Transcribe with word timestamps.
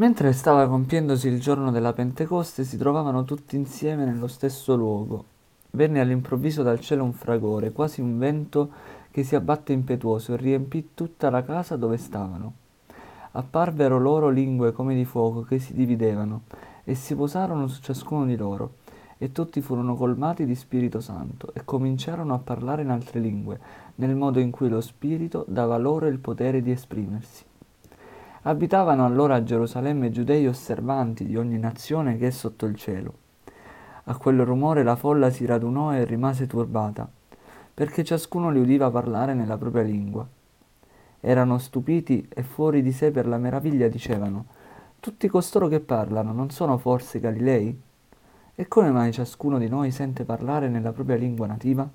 Mentre 0.00 0.32
stava 0.32 0.66
compiendosi 0.66 1.28
il 1.28 1.42
giorno 1.42 1.70
della 1.70 1.92
Pentecoste, 1.92 2.64
si 2.64 2.78
trovavano 2.78 3.24
tutti 3.24 3.54
insieme 3.54 4.06
nello 4.06 4.28
stesso 4.28 4.74
luogo. 4.74 5.24
Venne 5.72 6.00
all'improvviso 6.00 6.62
dal 6.62 6.80
cielo 6.80 7.04
un 7.04 7.12
fragore, 7.12 7.70
quasi 7.70 8.00
un 8.00 8.18
vento 8.18 8.70
che 9.10 9.24
si 9.24 9.34
abbatte 9.34 9.74
impetuoso 9.74 10.32
e 10.32 10.36
riempì 10.38 10.92
tutta 10.94 11.28
la 11.28 11.44
casa 11.44 11.76
dove 11.76 11.98
stavano. 11.98 12.52
Apparvero 13.32 13.98
loro 13.98 14.30
lingue 14.30 14.72
come 14.72 14.94
di 14.94 15.04
fuoco 15.04 15.42
che 15.42 15.58
si 15.58 15.74
dividevano 15.74 16.44
e 16.82 16.94
si 16.94 17.14
posarono 17.14 17.66
su 17.66 17.82
ciascuno 17.82 18.24
di 18.24 18.36
loro, 18.36 18.76
e 19.18 19.32
tutti 19.32 19.60
furono 19.60 19.96
colmati 19.96 20.46
di 20.46 20.54
Spirito 20.54 21.00
Santo 21.00 21.52
e 21.52 21.60
cominciarono 21.62 22.32
a 22.32 22.38
parlare 22.38 22.80
in 22.80 22.88
altre 22.88 23.20
lingue, 23.20 23.60
nel 23.96 24.16
modo 24.16 24.40
in 24.40 24.50
cui 24.50 24.70
lo 24.70 24.80
Spirito 24.80 25.44
dava 25.46 25.76
loro 25.76 26.06
il 26.06 26.20
potere 26.20 26.62
di 26.62 26.70
esprimersi. 26.70 27.48
Abitavano 28.42 29.04
allora 29.04 29.34
a 29.34 29.42
Gerusalemme 29.42 30.10
giudei 30.10 30.46
osservanti 30.46 31.26
di 31.26 31.36
ogni 31.36 31.58
nazione 31.58 32.16
che 32.16 32.28
è 32.28 32.30
sotto 32.30 32.64
il 32.64 32.74
cielo. 32.74 33.12
A 34.04 34.16
quel 34.16 34.42
rumore 34.46 34.82
la 34.82 34.96
folla 34.96 35.28
si 35.28 35.44
radunò 35.44 35.92
e 35.92 36.06
rimase 36.06 36.46
turbata, 36.46 37.06
perché 37.74 38.02
ciascuno 38.02 38.50
li 38.50 38.58
udiva 38.58 38.90
parlare 38.90 39.34
nella 39.34 39.58
propria 39.58 39.82
lingua. 39.82 40.26
Erano 41.20 41.58
stupiti 41.58 42.26
e 42.32 42.42
fuori 42.42 42.80
di 42.80 42.92
sé 42.92 43.10
per 43.10 43.26
la 43.26 43.36
meraviglia 43.36 43.88
dicevano, 43.88 44.46
tutti 45.00 45.28
costoro 45.28 45.68
che 45.68 45.80
parlano 45.80 46.32
non 46.32 46.48
sono 46.48 46.78
forse 46.78 47.20
Galilei? 47.20 47.78
E 48.54 48.68
come 48.68 48.90
mai 48.90 49.12
ciascuno 49.12 49.58
di 49.58 49.68
noi 49.68 49.90
sente 49.90 50.24
parlare 50.24 50.70
nella 50.70 50.92
propria 50.92 51.16
lingua 51.16 51.46
nativa? 51.46 51.86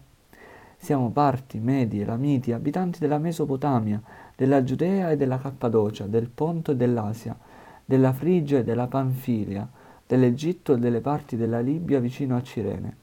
Siamo 0.77 1.09
parti, 1.09 1.57
medi, 1.57 2.01
elamiti, 2.01 2.51
abitanti 2.51 2.99
della 2.99 3.17
Mesopotamia, 3.17 3.99
della 4.35 4.63
Giudea 4.63 5.11
e 5.11 5.17
della 5.17 5.39
Cappadocia, 5.39 6.05
del 6.05 6.29
Ponto 6.29 6.71
e 6.71 6.75
dell'Asia, 6.75 7.37
della 7.83 8.13
Frigia 8.13 8.59
e 8.59 8.63
della 8.63 8.87
Panfilia, 8.87 9.67
dell'Egitto 10.05 10.73
e 10.73 10.77
delle 10.77 11.01
parti 11.01 11.35
della 11.35 11.59
Libia 11.59 11.99
vicino 11.99 12.35
a 12.35 12.43
Cirene. 12.43 12.97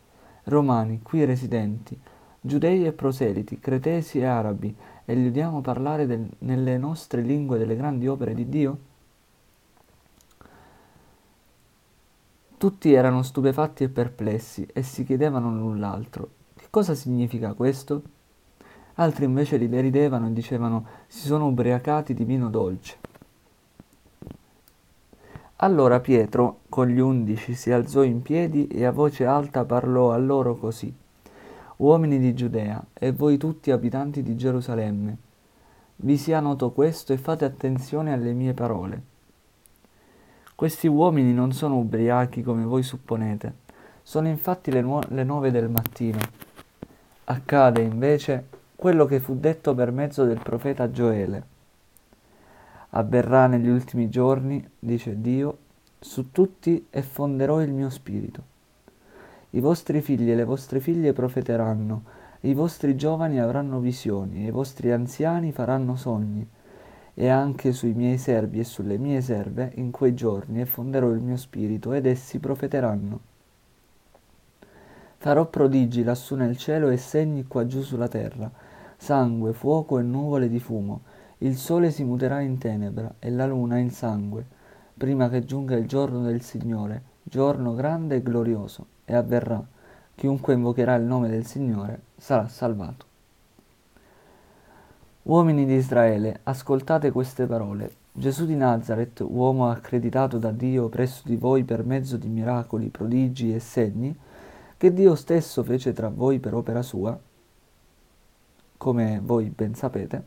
Romani, 0.45 1.01
qui 1.03 1.25
residenti, 1.25 1.99
giudei 2.41 2.85
e 2.85 2.93
proseliti, 2.93 3.59
cretesi 3.59 4.19
e 4.19 4.25
arabi, 4.25 4.75
e 5.05 5.15
li 5.15 5.27
udiamo 5.27 5.61
parlare 5.61 6.07
del, 6.07 6.29
nelle 6.39 6.79
nostre 6.79 7.23
lingue 7.23 7.59
delle 7.59 7.77
grandi 7.77 8.07
opere 8.07 8.35
di 8.35 8.49
Dio? 8.49 8.79
Tutti 12.57 12.93
erano 12.93 13.23
stupefatti 13.23 13.85
e 13.85 13.89
perplessi 13.89 14.67
e 14.73 14.83
si 14.83 15.05
chiedevano 15.05 15.53
l'un 15.53 15.81
l'altro, 15.81 16.29
che 16.55 16.67
cosa 16.71 16.95
significa 16.95 17.55
questo? 17.55 18.03
Altri 18.95 19.25
invece 19.25 19.57
li 19.57 19.69
deridevano 19.69 20.27
e 20.27 20.33
dicevano 20.33 20.85
si 21.07 21.27
sono 21.27 21.47
ubriacati 21.47 22.15
di 22.15 22.25
vino 22.25 22.51
dolce. 22.51 22.97
Allora 25.57 26.01
Pietro 26.01 26.61
con 26.69 26.89
gli 26.89 26.99
undici 26.99 27.55
si 27.55 27.71
alzò 27.71 28.03
in 28.03 28.21
piedi 28.21 28.67
e 28.67 28.85
a 28.85 28.91
voce 28.91 29.25
alta 29.25 29.65
parlò 29.65 30.13
a 30.13 30.17
loro 30.17 30.57
così. 30.57 30.93
Uomini 31.77 32.19
di 32.19 32.35
Giudea 32.35 32.83
e 32.93 33.13
voi 33.13 33.39
tutti 33.39 33.71
abitanti 33.71 34.23
di 34.23 34.37
Gerusalemme, 34.37 35.17
vi 35.97 36.17
sia 36.17 36.41
noto 36.41 36.71
questo 36.71 37.13
e 37.13 37.17
fate 37.17 37.45
attenzione 37.45 38.13
alle 38.13 38.33
mie 38.33 38.55
parole. 38.55 39.03
Questi 40.55 40.87
uomini 40.87 41.33
non 41.33 41.53
sono 41.53 41.79
ubriachi 41.79 42.43
come 42.43 42.65
voi 42.65 42.83
supponete, 42.83 43.55
sono 44.03 44.29
infatti 44.29 44.71
le, 44.71 44.81
nu- 44.81 45.01
le 45.09 45.25
nove 45.25 45.51
del 45.51 45.69
mattino. 45.69 46.19
Accade 47.25 47.83
invece 47.83 48.52
quello 48.83 49.05
che 49.05 49.21
fu 49.21 49.39
detto 49.39 49.77
per 49.77 49.93
mezzo 49.93 50.25
del 50.25 50.41
profeta 50.43 50.91
Gioele. 50.91 51.45
Avverrà 52.91 53.47
negli 53.47 53.69
ultimi 53.69 54.09
giorni, 54.09 54.69
dice 54.77 55.21
Dio, 55.21 55.57
su 56.01 56.33
tutti 56.33 56.89
e 56.91 57.03
fonderò 57.03 57.63
il 57.63 57.71
mio 57.71 57.91
spirito. 57.91 58.43
I 59.51 59.61
vostri 59.61 60.01
figli 60.01 60.33
e 60.33 60.35
le 60.35 60.43
vostre 60.43 60.81
figlie 60.81 61.13
profeteranno, 61.13 62.03
i 62.41 62.55
vostri 62.55 62.97
giovani 62.97 63.39
avranno 63.39 63.79
visioni, 63.79 64.43
e 64.43 64.49
i 64.49 64.51
vostri 64.51 64.91
anziani 64.91 65.53
faranno 65.53 65.95
sogni, 65.95 66.45
e 67.15 67.29
anche 67.29 67.71
sui 67.71 67.93
miei 67.93 68.19
servi 68.19 68.59
e 68.59 68.65
sulle 68.65 68.99
mie 68.99 69.21
serve 69.21 69.71
in 69.77 69.93
quei 69.93 70.13
giorni 70.13 70.61
e 70.61 70.67
fonderò 70.67 71.09
il 71.11 71.23
mio 71.23 71.37
spirito, 71.37 71.93
ed 71.93 72.05
essi 72.05 72.41
profeteranno. 72.41 73.21
Farò 75.19 75.47
prodigi 75.47 76.03
lassù 76.03 76.35
nel 76.35 76.57
cielo 76.57 76.89
e 76.89 76.97
segni 76.97 77.47
qua 77.47 77.65
giù 77.65 77.81
sulla 77.83 78.09
terra, 78.09 78.71
sangue, 79.03 79.53
fuoco 79.53 79.99
e 79.99 80.03
nuvole 80.03 80.49
di 80.49 80.61
fumo. 80.61 81.01
Il 81.39 81.57
sole 81.57 81.91
si 81.91 82.05
muterà 82.05 82.41
in 82.41 82.57
tenebra 82.57 83.17
e 83.19 83.31
la 83.31 83.47
luna 83.47 83.79
in 83.79 83.91
sangue, 83.91 84.47
prima 84.97 85.29
che 85.29 85.45
giunga 85.45 85.75
il 85.75 85.89
giorno 85.89 86.23
del 86.23 86.41
Signore, 86.41 87.03
giorno 87.25 87.75
grande 87.75 88.17
e 88.17 88.23
glorioso, 88.23 88.87
e 89.05 89.17
avverrà. 89.17 89.61
Chiunque 90.15 90.55
invocherà 90.55 90.95
il 90.95 91.03
nome 91.03 91.29
del 91.29 91.45
Signore 91.45 92.03
sarà 92.17 92.47
salvato. 92.47 93.07
Uomini 95.23 95.67
di 95.67 95.75
Israele, 95.75 96.39
ascoltate 96.45 97.11
queste 97.11 97.47
parole. 97.47 97.95
Gesù 98.13 98.47
di 98.47 98.55
Nazareth, 98.55 99.25
uomo 99.27 99.69
accreditato 99.69 100.39
da 100.39 100.53
Dio 100.53 100.89
presso 100.89 101.23
di 101.25 101.35
voi 101.35 101.65
per 101.65 101.85
mezzo 101.85 102.17
di 102.17 102.29
miracoli, 102.29 102.89
prodigi 102.89 103.53
e 103.53 103.59
segni, 103.59 104.17
che 104.77 104.93
Dio 104.93 105.17
stesso 105.17 105.65
fece 105.65 105.93
tra 105.93 106.09
voi 106.09 106.39
per 106.39 106.55
opera 106.55 106.83
sua, 106.83 107.19
come 108.83 109.21
voi 109.23 109.49
ben 109.49 109.77
sapete, 109.77 110.25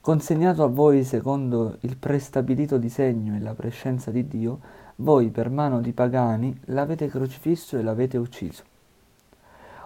consegnato 0.00 0.62
a 0.62 0.68
voi 0.68 1.04
secondo 1.04 1.76
il 1.80 1.98
prestabilito 1.98 2.78
disegno 2.78 3.36
e 3.36 3.40
la 3.40 3.52
prescenza 3.52 4.10
di 4.10 4.26
Dio, 4.26 4.58
voi 4.96 5.28
per 5.28 5.50
mano 5.50 5.82
di 5.82 5.92
pagani 5.92 6.58
l'avete 6.68 7.08
crocifisso 7.08 7.76
e 7.76 7.82
l'avete 7.82 8.16
ucciso. 8.16 8.62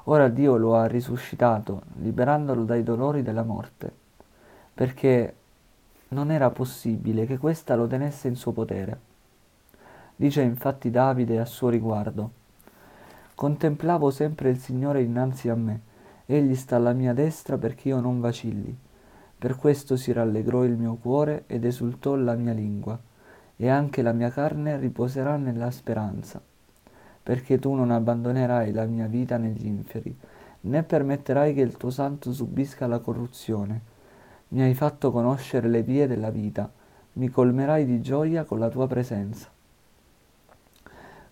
Ora 0.04 0.28
Dio 0.28 0.56
lo 0.56 0.76
ha 0.76 0.86
risuscitato, 0.86 1.82
liberandolo 1.96 2.62
dai 2.62 2.84
dolori 2.84 3.22
della 3.22 3.42
morte, 3.42 3.92
perché 4.72 5.34
non 6.10 6.30
era 6.30 6.50
possibile 6.50 7.26
che 7.26 7.36
questa 7.36 7.74
lo 7.74 7.88
tenesse 7.88 8.28
in 8.28 8.36
suo 8.36 8.52
potere. 8.52 8.96
Dice 10.14 10.40
infatti 10.42 10.88
Davide 10.88 11.40
a 11.40 11.44
suo 11.44 11.68
riguardo, 11.68 12.30
Contemplavo 13.34 14.10
sempre 14.12 14.50
il 14.50 14.58
Signore 14.58 15.02
innanzi 15.02 15.48
a 15.48 15.56
me, 15.56 15.88
Egli 16.32 16.54
sta 16.54 16.76
alla 16.76 16.92
mia 16.92 17.12
destra 17.12 17.58
perché 17.58 17.88
io 17.88 17.98
non 17.98 18.20
vacilli. 18.20 18.72
Per 19.36 19.56
questo 19.56 19.96
si 19.96 20.12
rallegrò 20.12 20.62
il 20.62 20.76
mio 20.76 20.94
cuore 20.94 21.42
ed 21.48 21.64
esultò 21.64 22.14
la 22.14 22.34
mia 22.34 22.52
lingua, 22.52 22.96
e 23.56 23.68
anche 23.68 24.00
la 24.00 24.12
mia 24.12 24.30
carne 24.30 24.78
riposerà 24.78 25.36
nella 25.36 25.72
speranza, 25.72 26.40
perché 27.20 27.58
tu 27.58 27.74
non 27.74 27.90
abbandonerai 27.90 28.70
la 28.70 28.84
mia 28.84 29.08
vita 29.08 29.38
negli 29.38 29.66
inferi, 29.66 30.16
né 30.60 30.84
permetterai 30.84 31.52
che 31.52 31.62
il 31.62 31.76
tuo 31.76 31.90
santo 31.90 32.32
subisca 32.32 32.86
la 32.86 33.00
corruzione. 33.00 33.80
Mi 34.50 34.62
hai 34.62 34.74
fatto 34.74 35.10
conoscere 35.10 35.66
le 35.66 35.82
vie 35.82 36.06
della 36.06 36.30
vita, 36.30 36.70
mi 37.14 37.28
colmerai 37.28 37.84
di 37.84 38.00
gioia 38.00 38.44
con 38.44 38.60
la 38.60 38.68
tua 38.68 38.86
presenza. 38.86 39.48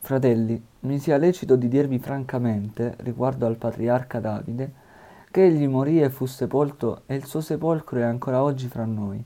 Fratelli, 0.00 0.60
mi 0.80 0.98
sia 0.98 1.18
lecito 1.18 1.54
di 1.54 1.68
dirvi 1.68 2.00
francamente, 2.00 2.96
riguardo 2.98 3.46
al 3.46 3.54
patriarca 3.54 4.18
Davide, 4.18 4.86
che 5.38 5.44
egli 5.44 5.68
morì 5.68 6.02
e 6.02 6.10
fu 6.10 6.26
sepolto 6.26 7.02
e 7.06 7.14
il 7.14 7.24
suo 7.24 7.40
sepolcro 7.40 8.00
è 8.00 8.02
ancora 8.02 8.42
oggi 8.42 8.66
fra 8.66 8.84
noi. 8.84 9.22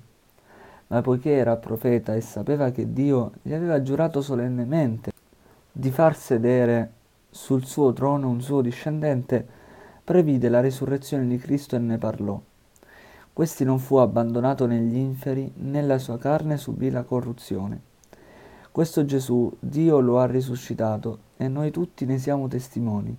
Ma 0.89 1.01
poiché 1.01 1.31
era 1.31 1.57
profeta 1.57 2.15
e 2.15 2.21
sapeva 2.21 2.71
che 2.71 2.93
Dio 2.93 3.33
gli 3.41 3.55
aveva 3.55 3.81
giurato 3.81 4.21
solennemente 4.21 5.11
di 5.73 5.91
far 5.91 6.15
sedere 6.15 6.93
sul 7.31 7.65
suo 7.65 7.95
trono 7.95 8.29
un 8.29 8.43
suo 8.43 8.61
discendente, 8.61 9.43
previde 10.05 10.51
la 10.51 10.61
risurrezione 10.61 11.27
di 11.27 11.39
Cristo 11.39 11.77
e 11.77 11.79
ne 11.79 11.97
parlò. 11.97 12.39
Questi 13.33 13.65
non 13.65 13.79
fu 13.79 13.97
abbandonato 13.97 14.67
negli 14.67 14.97
inferi, 14.97 15.51
né 15.55 15.81
la 15.81 15.97
sua 15.97 16.19
carne 16.19 16.59
subì 16.59 16.91
la 16.91 17.05
corruzione. 17.05 17.81
Questo 18.71 19.07
Gesù 19.07 19.51
Dio 19.59 19.99
lo 20.01 20.19
ha 20.19 20.27
risuscitato 20.27 21.21
e 21.39 21.49
noi 21.49 21.71
tutti 21.71 22.05
ne 22.05 22.19
siamo 22.19 22.49
testimoni 22.49 23.17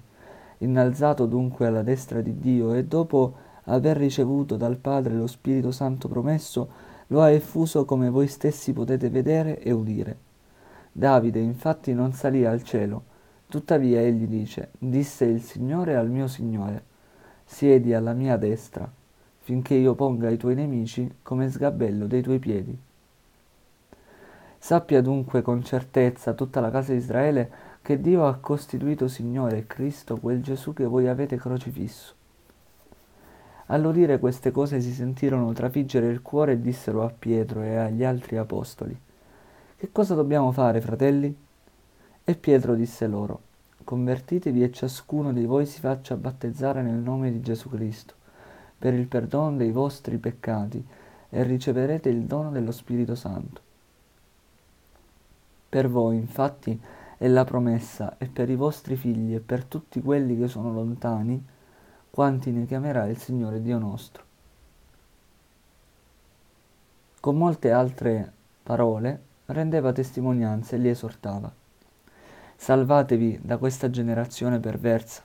innalzato 0.63 1.25
dunque 1.25 1.67
alla 1.67 1.83
destra 1.83 2.21
di 2.21 2.39
Dio 2.39 2.73
e 2.73 2.85
dopo 2.85 3.35
aver 3.65 3.97
ricevuto 3.97 4.55
dal 4.55 4.77
Padre 4.77 5.13
lo 5.13 5.27
Spirito 5.27 5.71
Santo 5.71 6.07
promesso, 6.07 6.91
lo 7.07 7.21
ha 7.21 7.29
effuso 7.29 7.85
come 7.85 8.09
voi 8.09 8.27
stessi 8.27 8.73
potete 8.73 9.09
vedere 9.09 9.59
e 9.59 9.71
udire. 9.71 10.17
Davide 10.91 11.39
infatti 11.39 11.93
non 11.93 12.13
salì 12.13 12.45
al 12.45 12.63
cielo, 12.63 13.03
tuttavia 13.47 14.01
egli 14.01 14.25
dice, 14.25 14.71
disse 14.77 15.25
il 15.25 15.41
Signore 15.41 15.95
al 15.95 16.09
mio 16.09 16.27
Signore, 16.27 16.83
siedi 17.45 17.93
alla 17.93 18.13
mia 18.13 18.37
destra, 18.37 18.89
finché 19.39 19.75
io 19.75 19.93
ponga 19.95 20.29
i 20.29 20.37
tuoi 20.37 20.55
nemici 20.55 21.15
come 21.21 21.49
sgabello 21.49 22.07
dei 22.07 22.21
tuoi 22.21 22.39
piedi. 22.39 22.77
Sappia 24.57 25.01
dunque 25.01 25.41
con 25.41 25.61
certezza 25.61 26.33
tutta 26.33 26.61
la 26.61 26.71
casa 26.71 26.93
di 26.93 26.97
Israele 26.97 27.51
che 27.83 27.99
Dio 27.99 28.25
ha 28.25 28.35
costituito 28.35 29.09
Signore 29.09 29.57
e 29.57 29.67
Cristo 29.67 30.15
quel 30.17 30.41
Gesù 30.41 30.71
che 30.71 30.85
voi 30.85 31.09
avete 31.09 31.35
crocifisso. 31.35 32.13
All'udire 33.65 34.19
queste 34.19 34.51
cose 34.51 34.79
si 34.79 34.93
sentirono 34.93 35.51
trafiggere 35.51 36.07
il 36.07 36.21
cuore 36.21 36.53
e 36.53 36.61
dissero 36.61 37.03
a 37.03 37.11
Pietro 37.11 37.61
e 37.61 37.75
agli 37.75 38.05
altri 38.05 38.37
apostoli, 38.37 38.97
Che 39.75 39.91
cosa 39.91 40.15
dobbiamo 40.15 40.53
fare, 40.53 40.79
fratelli? 40.79 41.35
E 42.23 42.35
Pietro 42.35 42.73
disse 42.73 43.05
loro, 43.05 43.41
convertitevi 43.83 44.63
e 44.63 44.71
ciascuno 44.71 45.33
di 45.33 45.43
voi 45.43 45.65
si 45.65 45.81
faccia 45.81 46.15
battezzare 46.15 46.81
nel 46.81 46.95
nome 46.95 47.33
di 47.33 47.41
Gesù 47.41 47.67
Cristo, 47.67 48.13
per 48.79 48.93
il 48.93 49.07
perdono 49.07 49.57
dei 49.57 49.71
vostri 49.71 50.17
peccati, 50.17 50.85
e 51.29 51.43
riceverete 51.43 52.07
il 52.07 52.23
dono 52.23 52.49
dello 52.49 52.71
Spirito 52.71 53.15
Santo. 53.15 53.59
Per 55.67 55.89
voi, 55.89 56.15
infatti, 56.15 56.79
è 57.17 57.27
la 57.27 57.43
promessa, 57.43 58.17
e 58.17 58.27
per 58.27 58.49
i 58.49 58.55
vostri 58.55 58.95
figli 58.95 59.35
e 59.35 59.39
per 59.39 59.65
tutti 59.65 60.01
quelli 60.01 60.37
che 60.37 60.47
sono 60.47 60.71
lontani, 60.71 61.43
quanti 62.09 62.51
ne 62.51 62.65
chiamerà 62.65 63.05
il 63.07 63.17
Signore 63.17 63.61
Dio 63.61 63.77
nostro. 63.77 64.23
Con 67.19 67.37
molte 67.37 67.71
altre 67.71 68.31
parole 68.61 69.21
rendeva 69.45 69.91
testimonianza 69.91 70.75
e 70.75 70.79
li 70.79 70.89
esortava. 70.89 71.51
Salvatevi 72.55 73.39
da 73.41 73.57
questa 73.57 73.89
generazione 73.89 74.59
perversa. 74.59 75.23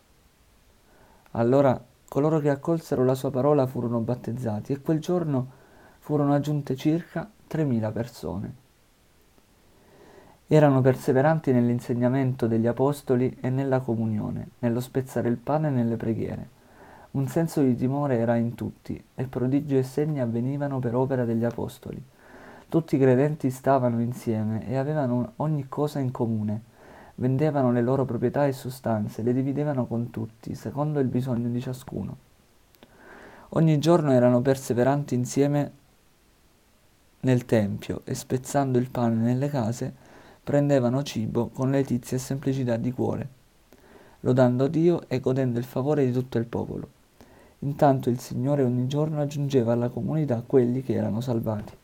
Allora 1.32 1.80
coloro 2.08 2.38
che 2.38 2.50
accolsero 2.50 3.04
la 3.04 3.14
sua 3.14 3.30
parola 3.30 3.66
furono 3.66 4.00
battezzati 4.00 4.72
e 4.72 4.80
quel 4.80 4.98
giorno 4.98 5.50
furono 5.98 6.32
aggiunte 6.32 6.74
circa 6.74 7.28
3.000 7.48 7.92
persone. 7.92 8.54
Erano 10.50 10.80
perseveranti 10.80 11.52
nell'insegnamento 11.52 12.46
degli 12.46 12.66
apostoli 12.66 13.36
e 13.38 13.50
nella 13.50 13.80
comunione, 13.80 14.48
nello 14.60 14.80
spezzare 14.80 15.28
il 15.28 15.36
pane 15.36 15.68
e 15.68 15.70
nelle 15.70 15.96
preghiere. 15.96 16.48
Un 17.10 17.28
senso 17.28 17.60
di 17.60 17.76
timore 17.76 18.16
era 18.16 18.34
in 18.36 18.54
tutti, 18.54 19.02
e 19.14 19.24
prodigi 19.26 19.76
e 19.76 19.82
segni 19.82 20.20
avvenivano 20.20 20.78
per 20.78 20.94
opera 20.94 21.26
degli 21.26 21.44
apostoli. 21.44 22.02
Tutti 22.66 22.96
i 22.96 22.98
credenti 22.98 23.50
stavano 23.50 24.00
insieme 24.00 24.66
e 24.66 24.78
avevano 24.78 25.32
ogni 25.36 25.68
cosa 25.68 25.98
in 25.98 26.10
comune. 26.12 26.62
Vendevano 27.16 27.70
le 27.70 27.82
loro 27.82 28.06
proprietà 28.06 28.46
e 28.46 28.52
sostanze, 28.52 29.20
le 29.20 29.34
dividevano 29.34 29.86
con 29.86 30.08
tutti, 30.08 30.54
secondo 30.54 30.98
il 30.98 31.08
bisogno 31.08 31.48
di 31.50 31.60
ciascuno. 31.60 32.16
Ogni 33.50 33.78
giorno 33.78 34.12
erano 34.12 34.40
perseveranti 34.40 35.14
insieme 35.14 35.72
nel 37.20 37.44
tempio 37.44 38.00
e 38.04 38.14
spezzando 38.14 38.78
il 38.78 38.88
pane 38.90 39.14
nelle 39.14 39.50
case, 39.50 40.06
prendevano 40.48 41.02
cibo 41.02 41.48
con 41.48 41.70
letizia 41.70 42.16
e 42.16 42.20
semplicità 42.20 42.78
di 42.78 42.90
cuore, 42.90 43.28
lodando 44.20 44.66
Dio 44.66 45.06
e 45.06 45.20
godendo 45.20 45.58
il 45.58 45.64
favore 45.66 46.06
di 46.06 46.10
tutto 46.10 46.38
il 46.38 46.46
popolo. 46.46 46.88
Intanto 47.58 48.08
il 48.08 48.18
Signore 48.18 48.62
ogni 48.62 48.86
giorno 48.86 49.20
aggiungeva 49.20 49.74
alla 49.74 49.90
comunità 49.90 50.42
quelli 50.46 50.82
che 50.82 50.94
erano 50.94 51.20
salvati. 51.20 51.74